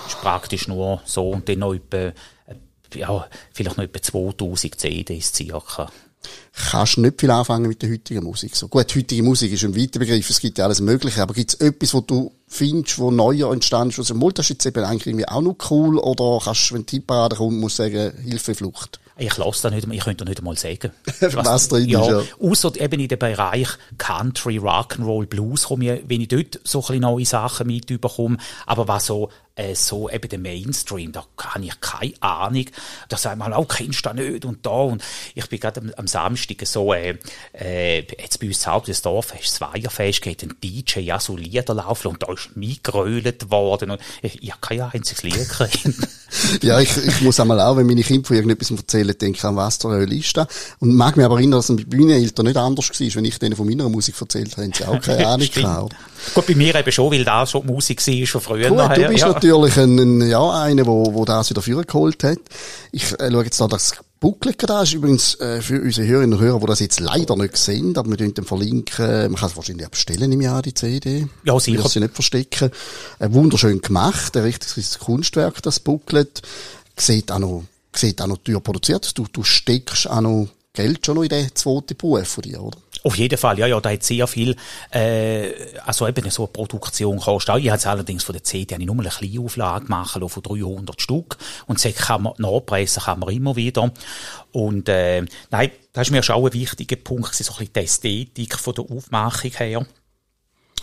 [0.06, 2.12] Ist praktisch nur so und dann noch etwa
[2.94, 5.90] ja, vielleicht noch etwa 2000 CDs circa.
[6.70, 8.54] kannst nicht viel anfangen mit der heutigen Musik.
[8.56, 11.54] So gut, heutige Musik ist ein weiter Begriff, es gibt ja alles Mögliche, aber gibt
[11.54, 14.84] es etwas, wo du findest, wo neuer entstanden ist, du sagst, das ist jetzt eben
[14.84, 18.54] eigentlich irgendwie auch noch cool, oder kannst du, wenn die Parade kommt, musst sagen, Hilfe,
[18.54, 19.00] Flucht?
[19.18, 20.90] Ich lasse da nicht, ich könnte nicht einmal sagen.
[21.20, 22.48] was, was drin ja, ist, ja.
[22.48, 26.86] Ausser eben in dem Bereich Country, Rock'n'Roll, Blues komme ich, wenn ich dort so ein
[26.86, 28.38] bisschen neue Sachen mitbekomme.
[28.66, 32.66] Aber was so, äh, so eben der Mainstream, da habe ich keine Ahnung.
[33.08, 34.70] Da sagen wir, auch kennst du das nicht und da.
[34.70, 35.02] Und
[35.34, 37.18] ich bin gerade am, am Samstag so, äh,
[37.52, 41.74] äh, jetzt bei uns Haupt des Dorfes, das Weiherfest, geht ein DJ, ja, so Lieder
[41.74, 46.08] laufen und da ist mitgerölt worden und ich, ich habe kein einziges Lied gekriegt.
[46.62, 49.56] ja, ich, ich muss einmal auch, wenn meine Kinder von irgendetwas erzählen, denke ich an
[49.56, 50.46] was zur Hölle ist da.
[50.78, 53.56] Und mag mich aber erinnern, dass es bei Bühneneltern nicht anders war, wenn ich denen
[53.56, 55.94] von meiner Musik erzählt habe, haben sie auch keine Ahnung gehabt.
[56.34, 59.08] Gut, bei mir eben schon, weil das schon Musik war schon früher Gut, nachher.
[59.08, 59.30] du bist ja.
[59.42, 62.38] Natürlich ein, ja, einer, wo, wo das wieder vorgeholt hat.
[62.92, 66.44] Ich äh, schaue jetzt da das Booklet da ist übrigens äh, für unsere Hörerinnen und
[66.44, 69.04] Hörer, die das jetzt leider nicht sehen, aber wir können den verlinken.
[69.04, 71.26] Man kann es wahrscheinlich auch bestellen im Jahr, die CD.
[71.42, 71.80] Ja, sicher.
[71.84, 72.70] Ich sie nicht verstecken.
[73.18, 76.40] Äh, wunderschön gemacht, ein richtiges Kunstwerk, das Booklet.
[76.96, 79.18] Sieht auch noch, sieht auch noch teuer produziert.
[79.18, 82.78] Du, du steckst auch noch Geld schon noch in den zweiten Beruf von dir, oder?
[83.04, 84.54] Auf jeden Fall, ja, ja, da hat sehr viel,
[84.90, 85.50] äh,
[85.84, 87.56] also eben so eine Produktion kostet.
[87.58, 90.42] Ich habe es allerdings von der CD habe ich nur eine kleine Auflage gemacht, von
[90.42, 91.36] 300 Stück.
[91.66, 93.90] Und das kann man nachpressen, kann man immer wieder.
[94.52, 97.80] Und, äh, nein, das ist mir schon auch ein wichtiger Punkt, so ein bisschen die
[97.80, 99.86] Ästhetik von der Aufmachung her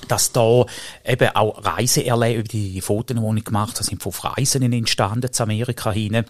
[0.07, 0.65] dass da
[1.05, 5.91] eben auch Reiseerlebnisse, die Fotos, die ich gemacht habe, sind von Reisen entstanden zu Amerika
[5.91, 6.25] hinein.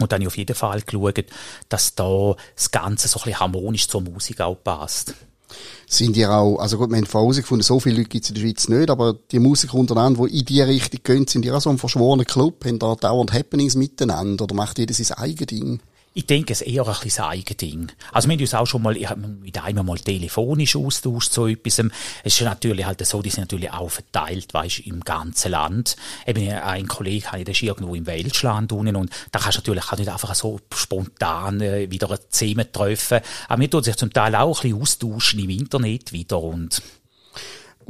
[0.00, 1.24] Und dann habe ich auf jeden Fall geschaut,
[1.68, 5.14] dass da das Ganze so ein bisschen harmonisch zur Musik auch passt.
[5.88, 8.34] Sind ihr auch, also gut, wir haben vorher herausgefunden, so viele Leute gibt es in
[8.36, 11.60] der Schweiz nicht, aber die Musiker untereinander, die in die Richtung gehen, sind ihr auch
[11.60, 15.80] so ein verschworener Club, haben da dauernd Happenings miteinander oder macht jeder sein eigenes Ding?
[16.12, 17.92] Ich denke, es ist eher ein bisschen ein Eigending.
[18.10, 21.46] Also, wir haben uns auch schon mal, ich habe mit einem mal telefonisch austauscht, so
[21.46, 21.78] etwas.
[22.24, 25.96] Es ist natürlich halt so, die sind natürlich auch verteilt, weisst, im ganzen Land.
[26.26, 29.60] Eben, ein Kollege habe ich, der ist irgendwo im Welschland unten und da kannst du
[29.60, 33.20] natürlich auch nicht einfach so spontan äh, wieder zusammentreffen.
[33.48, 36.82] Aber wir tun sich zum Teil auch ein bisschen austauschen im Internet wieder und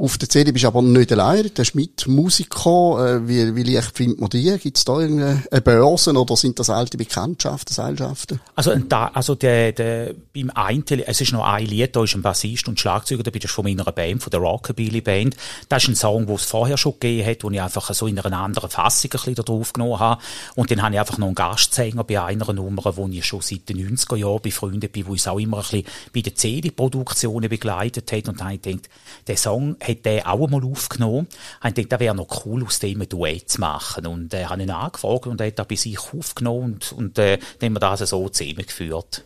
[0.01, 3.61] auf der CD bist du aber nicht allein, du hast mit Musiker, äh, wie, wie
[3.61, 4.57] leicht findet man die?
[4.57, 8.39] Gibt es da irgendeine Börsen oder sind das alte Bekanntschaften, Seilschaften?
[8.55, 12.23] Also, da, also der, der, beim einen, es ist noch ein Lied, da ist ein
[12.23, 15.35] Bassist und Schlagzeuger dabei, das ist von meiner Band, von der Rockabilly Band.
[15.69, 18.17] Das ist ein Song, den es vorher schon gegeben hat, wo ich einfach so in
[18.17, 20.19] einer anderen Fassung ein bisschen da drauf genommen habe.
[20.55, 23.69] Und dann habe ich einfach noch einen Gastsänger bei einer Nummer, wo ich schon seit
[23.69, 28.11] den 90er Jahren befreundet bin, wo uns auch immer ein bisschen bei den CD-Produktionen begleitet
[28.11, 28.27] hat.
[28.27, 28.89] Und dann habe ich gedacht,
[29.27, 31.27] der Song hat der auch einmal aufgenommen.
[31.63, 34.07] Ich dachte, das wäre noch cool, aus dem ein Duett zu machen.
[34.07, 37.37] Und äh, habe ihn angefragt und er hat das bei sich aufgenommen und, und äh,
[37.59, 39.23] dann haben wir das so zusammengeführt.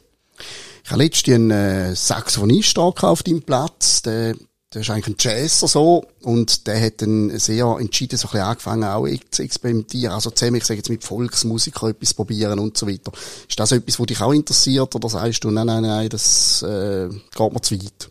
[0.84, 4.36] Ich habe letztens einen äh, Saxophonist auf deinem Platz, der
[4.76, 8.46] der ist eigentlich ein Jazzer so und der hat dann sehr entschieden so ein bisschen
[8.46, 12.86] angefangen auch zu experimentieren, also zusammen, ich sage jetzt mit Volksmusikern etwas probieren und so
[12.86, 13.14] weiter.
[13.48, 17.08] Ist das etwas, was dich auch interessiert oder sagst du, nein, nein, nein, das äh,
[17.08, 18.10] geht mir zu weit?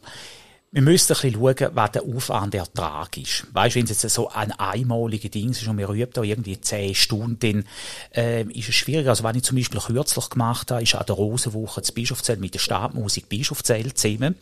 [0.75, 3.47] Wir müssen ein bisschen schauen, was der Aufwand der Ertrag ist.
[3.53, 6.97] Weißt wenn es jetzt so ein einmaliges Ding ist und wir üben da irgendwie zehn
[6.97, 7.65] Stunden,
[8.13, 9.07] äh, ist es schwierig.
[9.07, 12.55] Also, was ich zum Beispiel kürzlich gemacht habe, ist an der Rosenwoche das Bischofszelt mit
[12.55, 14.35] der Stabmusik Bischofszelt zusammen.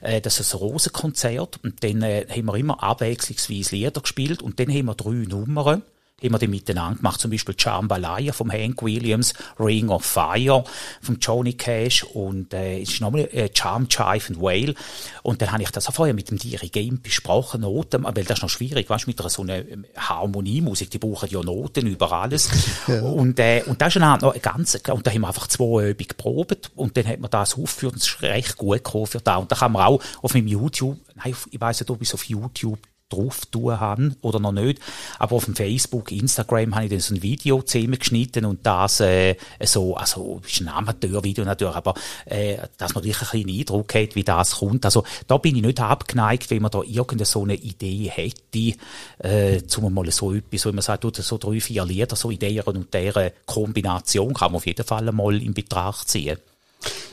[0.00, 4.58] Äh, das ist ein Rosenkonzert und dann äh, haben wir immer abwechslungsweise Lieder gespielt und
[4.58, 5.82] dann haben wir drei Nummern
[6.22, 7.20] haben wir die miteinander gemacht.
[7.20, 10.64] Zum Beispiel Jambalaya vom Hank Williams, Ring of Fire
[11.02, 14.74] vom Johnny Cash und äh, ist nochmal äh, Charm, Chive and Whale.
[15.22, 18.42] Und dann habe ich das auch vorher mit dem Dirigent besprochen, Noten, weil das ist
[18.42, 19.62] noch schwierig, weißt, mit einer so einer
[19.96, 22.50] Harmoniemusik, die brauchen ja Noten über alles.
[22.86, 23.02] Ja.
[23.02, 25.90] Und, äh, und das ist dann noch eine ganze, und da haben wir einfach zwei
[25.90, 29.18] Übungen geprobt und dann hat man das aufgeführt und es ist recht gut gekommen für
[29.18, 29.36] da.
[29.36, 32.14] Und da kann man auch auf meinem YouTube, nein, ich weiss nicht, ob ich es
[32.14, 34.80] auf YouTube drauf tun habe oder noch nicht.
[35.18, 39.36] Aber auf dem Facebook, Instagram habe ich dann so ein Video zusammengeschnitten und das äh,
[39.62, 41.94] so, also ist ein Amateurvideo natürlich, aber
[42.26, 44.84] äh, dass man wirklich ein bisschen Eindruck hat, wie das kommt.
[44.84, 48.76] Also da bin ich nicht abgeneigt, wenn man da irgendeine so eine Idee hätte,
[49.18, 52.66] äh, zum mal so etwas, wo man sagt, so drei, vier Lieder so in dieser
[52.66, 56.38] und dieser Kombination kann man auf jeden Fall mal in Betracht ziehen.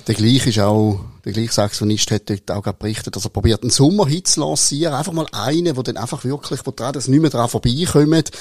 [0.08, 3.70] Der gleiche ist auch, der gleiche Saxonist hat dort auch berichtet, dass er probiert, einen
[3.70, 4.94] Sommerhit zu lancieren.
[4.94, 8.32] Einfach mal einen, wo dann einfach wirklich, wo dran das nicht mehr dran vorbeikommt.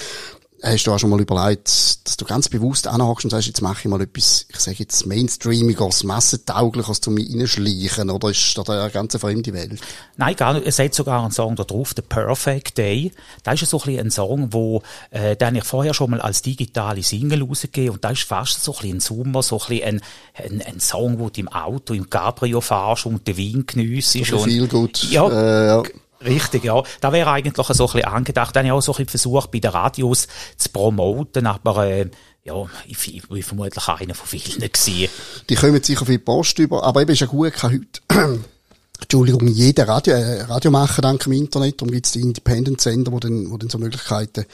[0.65, 1.67] Hast du auch schon mal überlegt,
[2.07, 5.07] dass du ganz bewusst anhockst und sagst, jetzt mache ich mal etwas, ich sage jetzt
[5.07, 9.81] Mainstreamiges, massentaugliches zu mir reinschleichen, oder ist da eine ganz fremde Welt?
[10.17, 10.65] Nein, gar nicht.
[10.65, 13.11] Es hat sogar einen Song da drauf, The Perfect Day.
[13.43, 17.03] Das ist so ein, ein Song, wo, äh, den ich vorher schon mal als digitale
[17.03, 20.01] Single rausgegeben und da ist fast so ein, ein Sommer, so ein, ein,
[20.35, 24.31] ein, ein Song, wo du im Auto, im Cabrio fahrst und den Wein geniessest.
[24.31, 25.11] So viel gut.
[25.11, 25.83] Ja, äh, ja.
[26.25, 26.83] Richtig, ja.
[27.01, 28.55] Da wäre eigentlich so ein bisschen angedacht.
[28.55, 32.11] Da habe ich auch so ein bisschen versucht, bei den Radios zu promoten, aber äh,
[32.45, 32.55] ja,
[32.87, 35.09] ich, ich bin vermutlich einer von vielen gewesen.
[35.49, 37.73] Die kommen sicher viel Post über, aber eben ist ja gut, kann
[38.11, 38.41] heute
[39.01, 43.51] Entschuldigung, jeder Radio, äh, Radiomacher dank im Internet, darum gibt es die Independent-Sender, wo dann,
[43.51, 44.47] wo dann so Möglichkeiten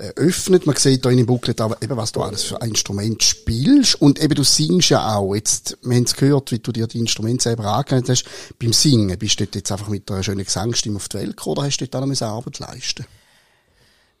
[0.00, 0.66] äh, öffnet.
[0.66, 4.00] Man sieht da in dem Booklet auch, eben, was du alles für ein Instrument spielst.
[4.00, 5.34] Und eben, du singst ja auch.
[5.34, 8.24] Jetzt, wir haben es gehört, wie du dir die Instrumente selber angewendet hast.
[8.58, 11.66] Beim Singen bist du jetzt einfach mit einer schönen Gesangsstimme auf die Welt gekommen, oder
[11.66, 13.06] hast du dort auch noch Arbeit leisten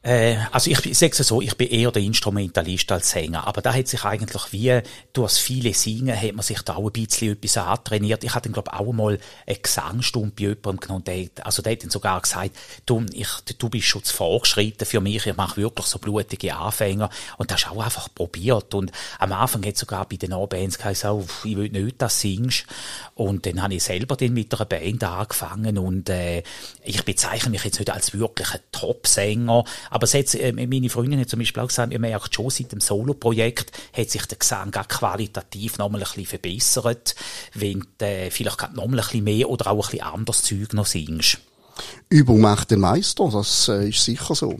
[0.02, 3.74] äh, also ich sage es so, ich bin eher der Instrumentalist als Sänger, aber da
[3.74, 4.80] hat sich eigentlich wie
[5.12, 8.24] durch das viele Singen hat man sich da auch ein bisschen etwas antrainiert.
[8.24, 11.82] Ich hatte dann glaube auch mal eine Gesangsstunde bei jemandem genommen, der, also der hat
[11.82, 12.52] dann sogar gesagt,
[12.86, 17.10] du, ich, du bist schon zu vorgeschritten für mich, ich mache wirklich so blutige Anfänger.
[17.36, 18.74] Und das ist auch einfach probiert.
[18.74, 22.28] Und am Anfang hat sogar bei den A-Bands gesagt, oh, ich will nicht, dass du
[22.28, 22.66] singst.
[23.14, 25.78] Und dann habe ich selber dann mit einer Band angefangen.
[25.78, 26.42] Und äh,
[26.82, 31.28] ich bezeichne mich jetzt nicht als wirklicher Top-Sänger, aber es hat, äh, meine Freundin hat
[31.28, 34.88] zum Beispiel auch gesagt, ihr merkt schon, seit dem Solo-Projekt hat sich der Gesang auch
[34.88, 37.14] qualitativ nochmal ein bisschen verbessert,
[37.54, 40.86] wenn du äh, vielleicht nochmal ein bisschen mehr oder auch ein bisschen anderes Zeug noch
[40.86, 41.38] singst.
[42.12, 44.58] Übung macht den Meister, das äh, ist sicher so.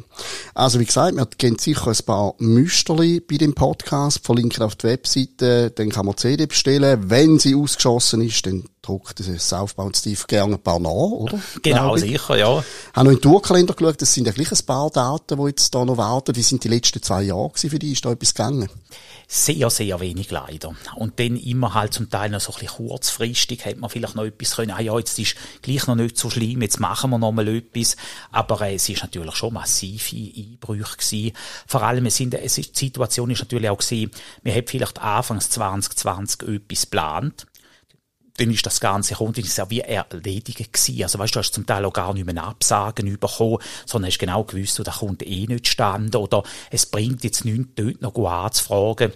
[0.55, 4.87] Also wie gesagt, wir kennen sicher ein paar Müsterli bei dem Podcast, verlinken auf die
[4.87, 7.11] Webseite, dann kann man die CD bestellen.
[7.11, 11.41] Wenn sie ausgeschossen ist, dann druckt das Southbound und Steve gerne ein paar nach, oder?
[11.63, 12.61] Genau, sicher, ja.
[12.61, 15.49] Ich habe noch in den Tourkalender geschaut, das sind ja gleich ein paar Daten, die
[15.49, 16.37] jetzt da noch warten.
[16.37, 17.93] Wie sind die letzten zwei Jahre für dich?
[17.93, 18.69] Ist da etwas gegangen?
[19.33, 20.75] Sehr, sehr wenig leider.
[20.97, 24.25] Und dann immer halt zum Teil noch so ein bisschen kurzfristig, hat man vielleicht noch
[24.25, 27.31] etwas können, ah ja, jetzt ist gleich noch nicht so schlimm, jetzt machen wir noch
[27.45, 27.97] mal etwas.
[28.31, 31.33] Aber äh, es ist natürlich schon massive Einbrüche gewesen.
[31.67, 34.11] Vor allem, es sind, es ist, die Situation ist natürlich auch gewesen,
[34.43, 37.47] wir haben vielleicht anfangs 2020 etwas geplant
[38.41, 41.03] dann ist das Ganze gekommen, ist ja wie erledigt gewesen.
[41.03, 44.19] Also weißt du, du hast zum Teil auch gar nicht mehr Absagen bekommen, sondern hast
[44.19, 49.13] genau gewusst, da kommt eh nicht stand oder es bringt jetzt nichts, dort noch anzufragen.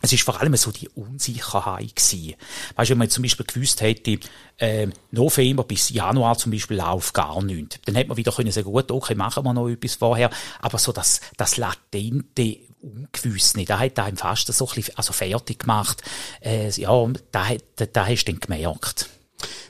[0.00, 2.34] Es ist vor allem so die Unsicherheit gewesen.
[2.76, 4.18] Weißt du, wenn man zum Beispiel gewusst hätte,
[4.58, 8.70] äh, November bis Januar zum Beispiel läuft gar nichts, dann hätte man wieder können sagen,
[8.70, 10.30] gut, okay, machen wir noch etwas vorher.
[10.60, 13.70] Aber so das, das latente ungewiss nicht.
[13.70, 16.02] Da hat einem fast so ein bisschen, also fertig gemacht.
[16.40, 19.08] Äh, ja, da, da, da hast du dann gemerkt.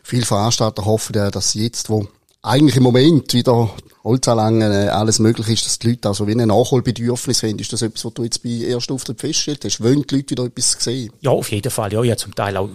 [0.03, 2.09] Viele Veranstalter hoffen ja, dass jetzt, wo
[2.43, 3.71] eigentlich im Moment wieder
[4.09, 7.59] Holzanlangen, äh, alles möglich ist, dass die Leute also wie ein Nachholbedürfnis haben.
[7.59, 9.83] Ist das etwas, was du jetzt bei ersten Auftritt hast?
[9.83, 11.13] Wollen die Leute wieder etwas sehen?
[11.21, 11.93] Ja, auf jeden Fall.
[11.93, 12.71] Ja, ich habe zum Teil auch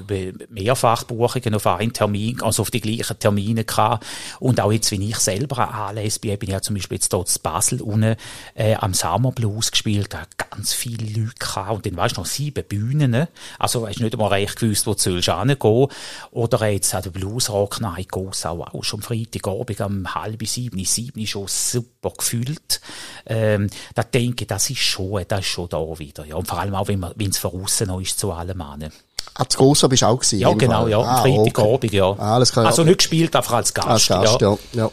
[0.50, 4.06] Mehrfachbuchungen auf einen Termin, also auf die gleichen Termine gehabt.
[4.40, 7.42] Und auch jetzt, wenn ich selber anlese, bin ich ja zum Beispiel jetzt dort in
[7.42, 8.16] Basel unten,
[8.54, 11.72] äh, am Summer Blues gespielt, da ganz viele Leute gehabt.
[11.72, 13.10] Und dann weißt du noch sieben Bühnen.
[13.10, 13.28] Ne?
[13.58, 15.30] Also hast nicht einmal recht gewusst, wo du sollst.
[16.32, 21.23] Oder jetzt hat der Bluesrock Night Gossau auch schon am Freitagabend um halb sieben, sieben
[21.24, 22.82] mich schon super gefühlt.
[23.26, 26.26] Ähm, da denke ich, das ist schon, das ist schon da wieder.
[26.26, 26.36] Ja.
[26.36, 28.92] Und vor allem auch, wenn es von außen noch ist zu allem Mann.
[29.36, 30.40] Ah, zu Gosa bist du auch gewesen?
[30.40, 30.92] Ja, genau, Fall.
[30.92, 31.00] ja.
[31.00, 31.96] Ah, Freitagabend, okay.
[31.96, 32.12] ja.
[32.12, 32.66] Ah, alles klar.
[32.66, 33.88] Also nicht gespielt, einfach als Gast.
[33.88, 34.52] Als Gast, ja.
[34.52, 34.58] ja.
[34.74, 34.92] ja.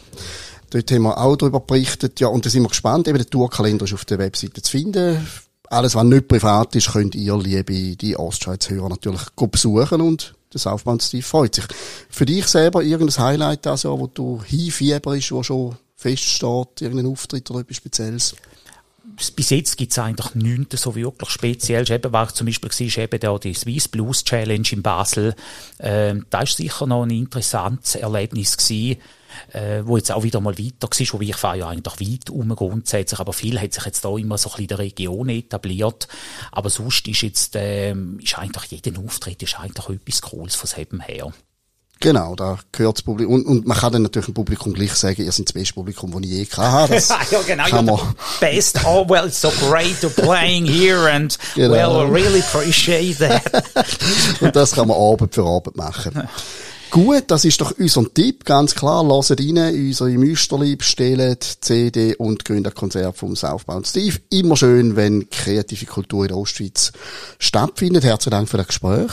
[0.71, 3.07] Dort haben wir auch darüber berichtet, ja, und da sind wir gespannt.
[3.07, 5.27] Eben, der Tourkalender ist auf der Webseite zu finden.
[5.67, 11.01] Alles, was nicht privat ist, könnt ihr, liebe, die Ostschweiz-Hörer, natürlich besuchen und das Aufband
[11.01, 11.65] Steve freut sich.
[12.09, 17.61] Für dich selber irgendein Highlight also, wo du hinfieberst, wo schon feststeht, irgendein Auftritt oder
[17.61, 18.35] etwas Spezielles?
[19.35, 21.89] bis jetzt gibt es eigentlich nichts so wirklich Spezielles.
[21.89, 25.35] Eben, was zum Beispiel war, eben da die Swiss Blues Challenge in Basel.
[25.79, 29.01] Ähm, das ist sicher noch ein interessantes Erlebnis gewesen,
[29.53, 32.49] äh, wo jetzt auch wieder mal weiter war, wobei ich fahre ja eigentlich weit um
[32.55, 36.07] grundsätzlich, aber viel hat sich jetzt da immer so ein bisschen in der Region etabliert.
[36.51, 40.99] Aber sonst ist jetzt, ähm, ist eigentlich jeder Auftritt ist eigentlich etwas Cooles von selben
[41.01, 41.31] her.
[42.01, 43.35] Genau, da gehört das Publikum.
[43.35, 46.11] Und, und man kann dann natürlich dem Publikum gleich sagen, ihr seid das beste Publikum,
[46.11, 46.95] das ich je hatte.
[46.95, 47.65] Das ja, genau.
[47.65, 47.99] Kann man
[48.39, 48.79] best.
[48.85, 51.71] Oh, well, it's so great to playing here and genau.
[51.71, 53.43] well, I really appreciate that.
[54.41, 56.27] und das kann man Abend für Abend machen.
[56.89, 59.03] Gut, das ist doch unser Tipp, ganz klar.
[59.03, 64.17] Lasst rein, unsere Müsterli bestellen, CD und Gründerkonzert vom Southbound Steve.
[64.31, 66.91] Immer schön, wenn kreative Kultur in der Ostschweiz
[67.37, 68.03] stattfindet.
[68.03, 69.11] Herzlichen Dank für das Gespräch.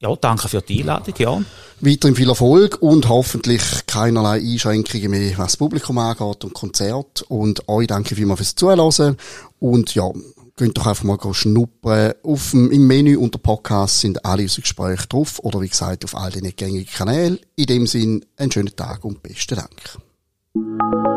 [0.00, 1.42] Ja, danke für die Einladung, ja.
[1.80, 7.22] Weiterhin viel Erfolg und hoffentlich keinerlei Einschränkungen mehr, was das Publikum angeht und Konzert.
[7.28, 9.16] Und euch danke vielmals fürs Zuhören.
[9.58, 10.10] Und ja,
[10.56, 12.12] könnt doch einfach mal schnuppern.
[12.22, 16.14] Auf dem, Im Menü unter Podcast sind alle unsere Gespräche drauf oder wie gesagt auf
[16.14, 17.38] all den gängigen Kanälen.
[17.56, 21.15] In dem Sinn, einen schönen Tag und besten Dank.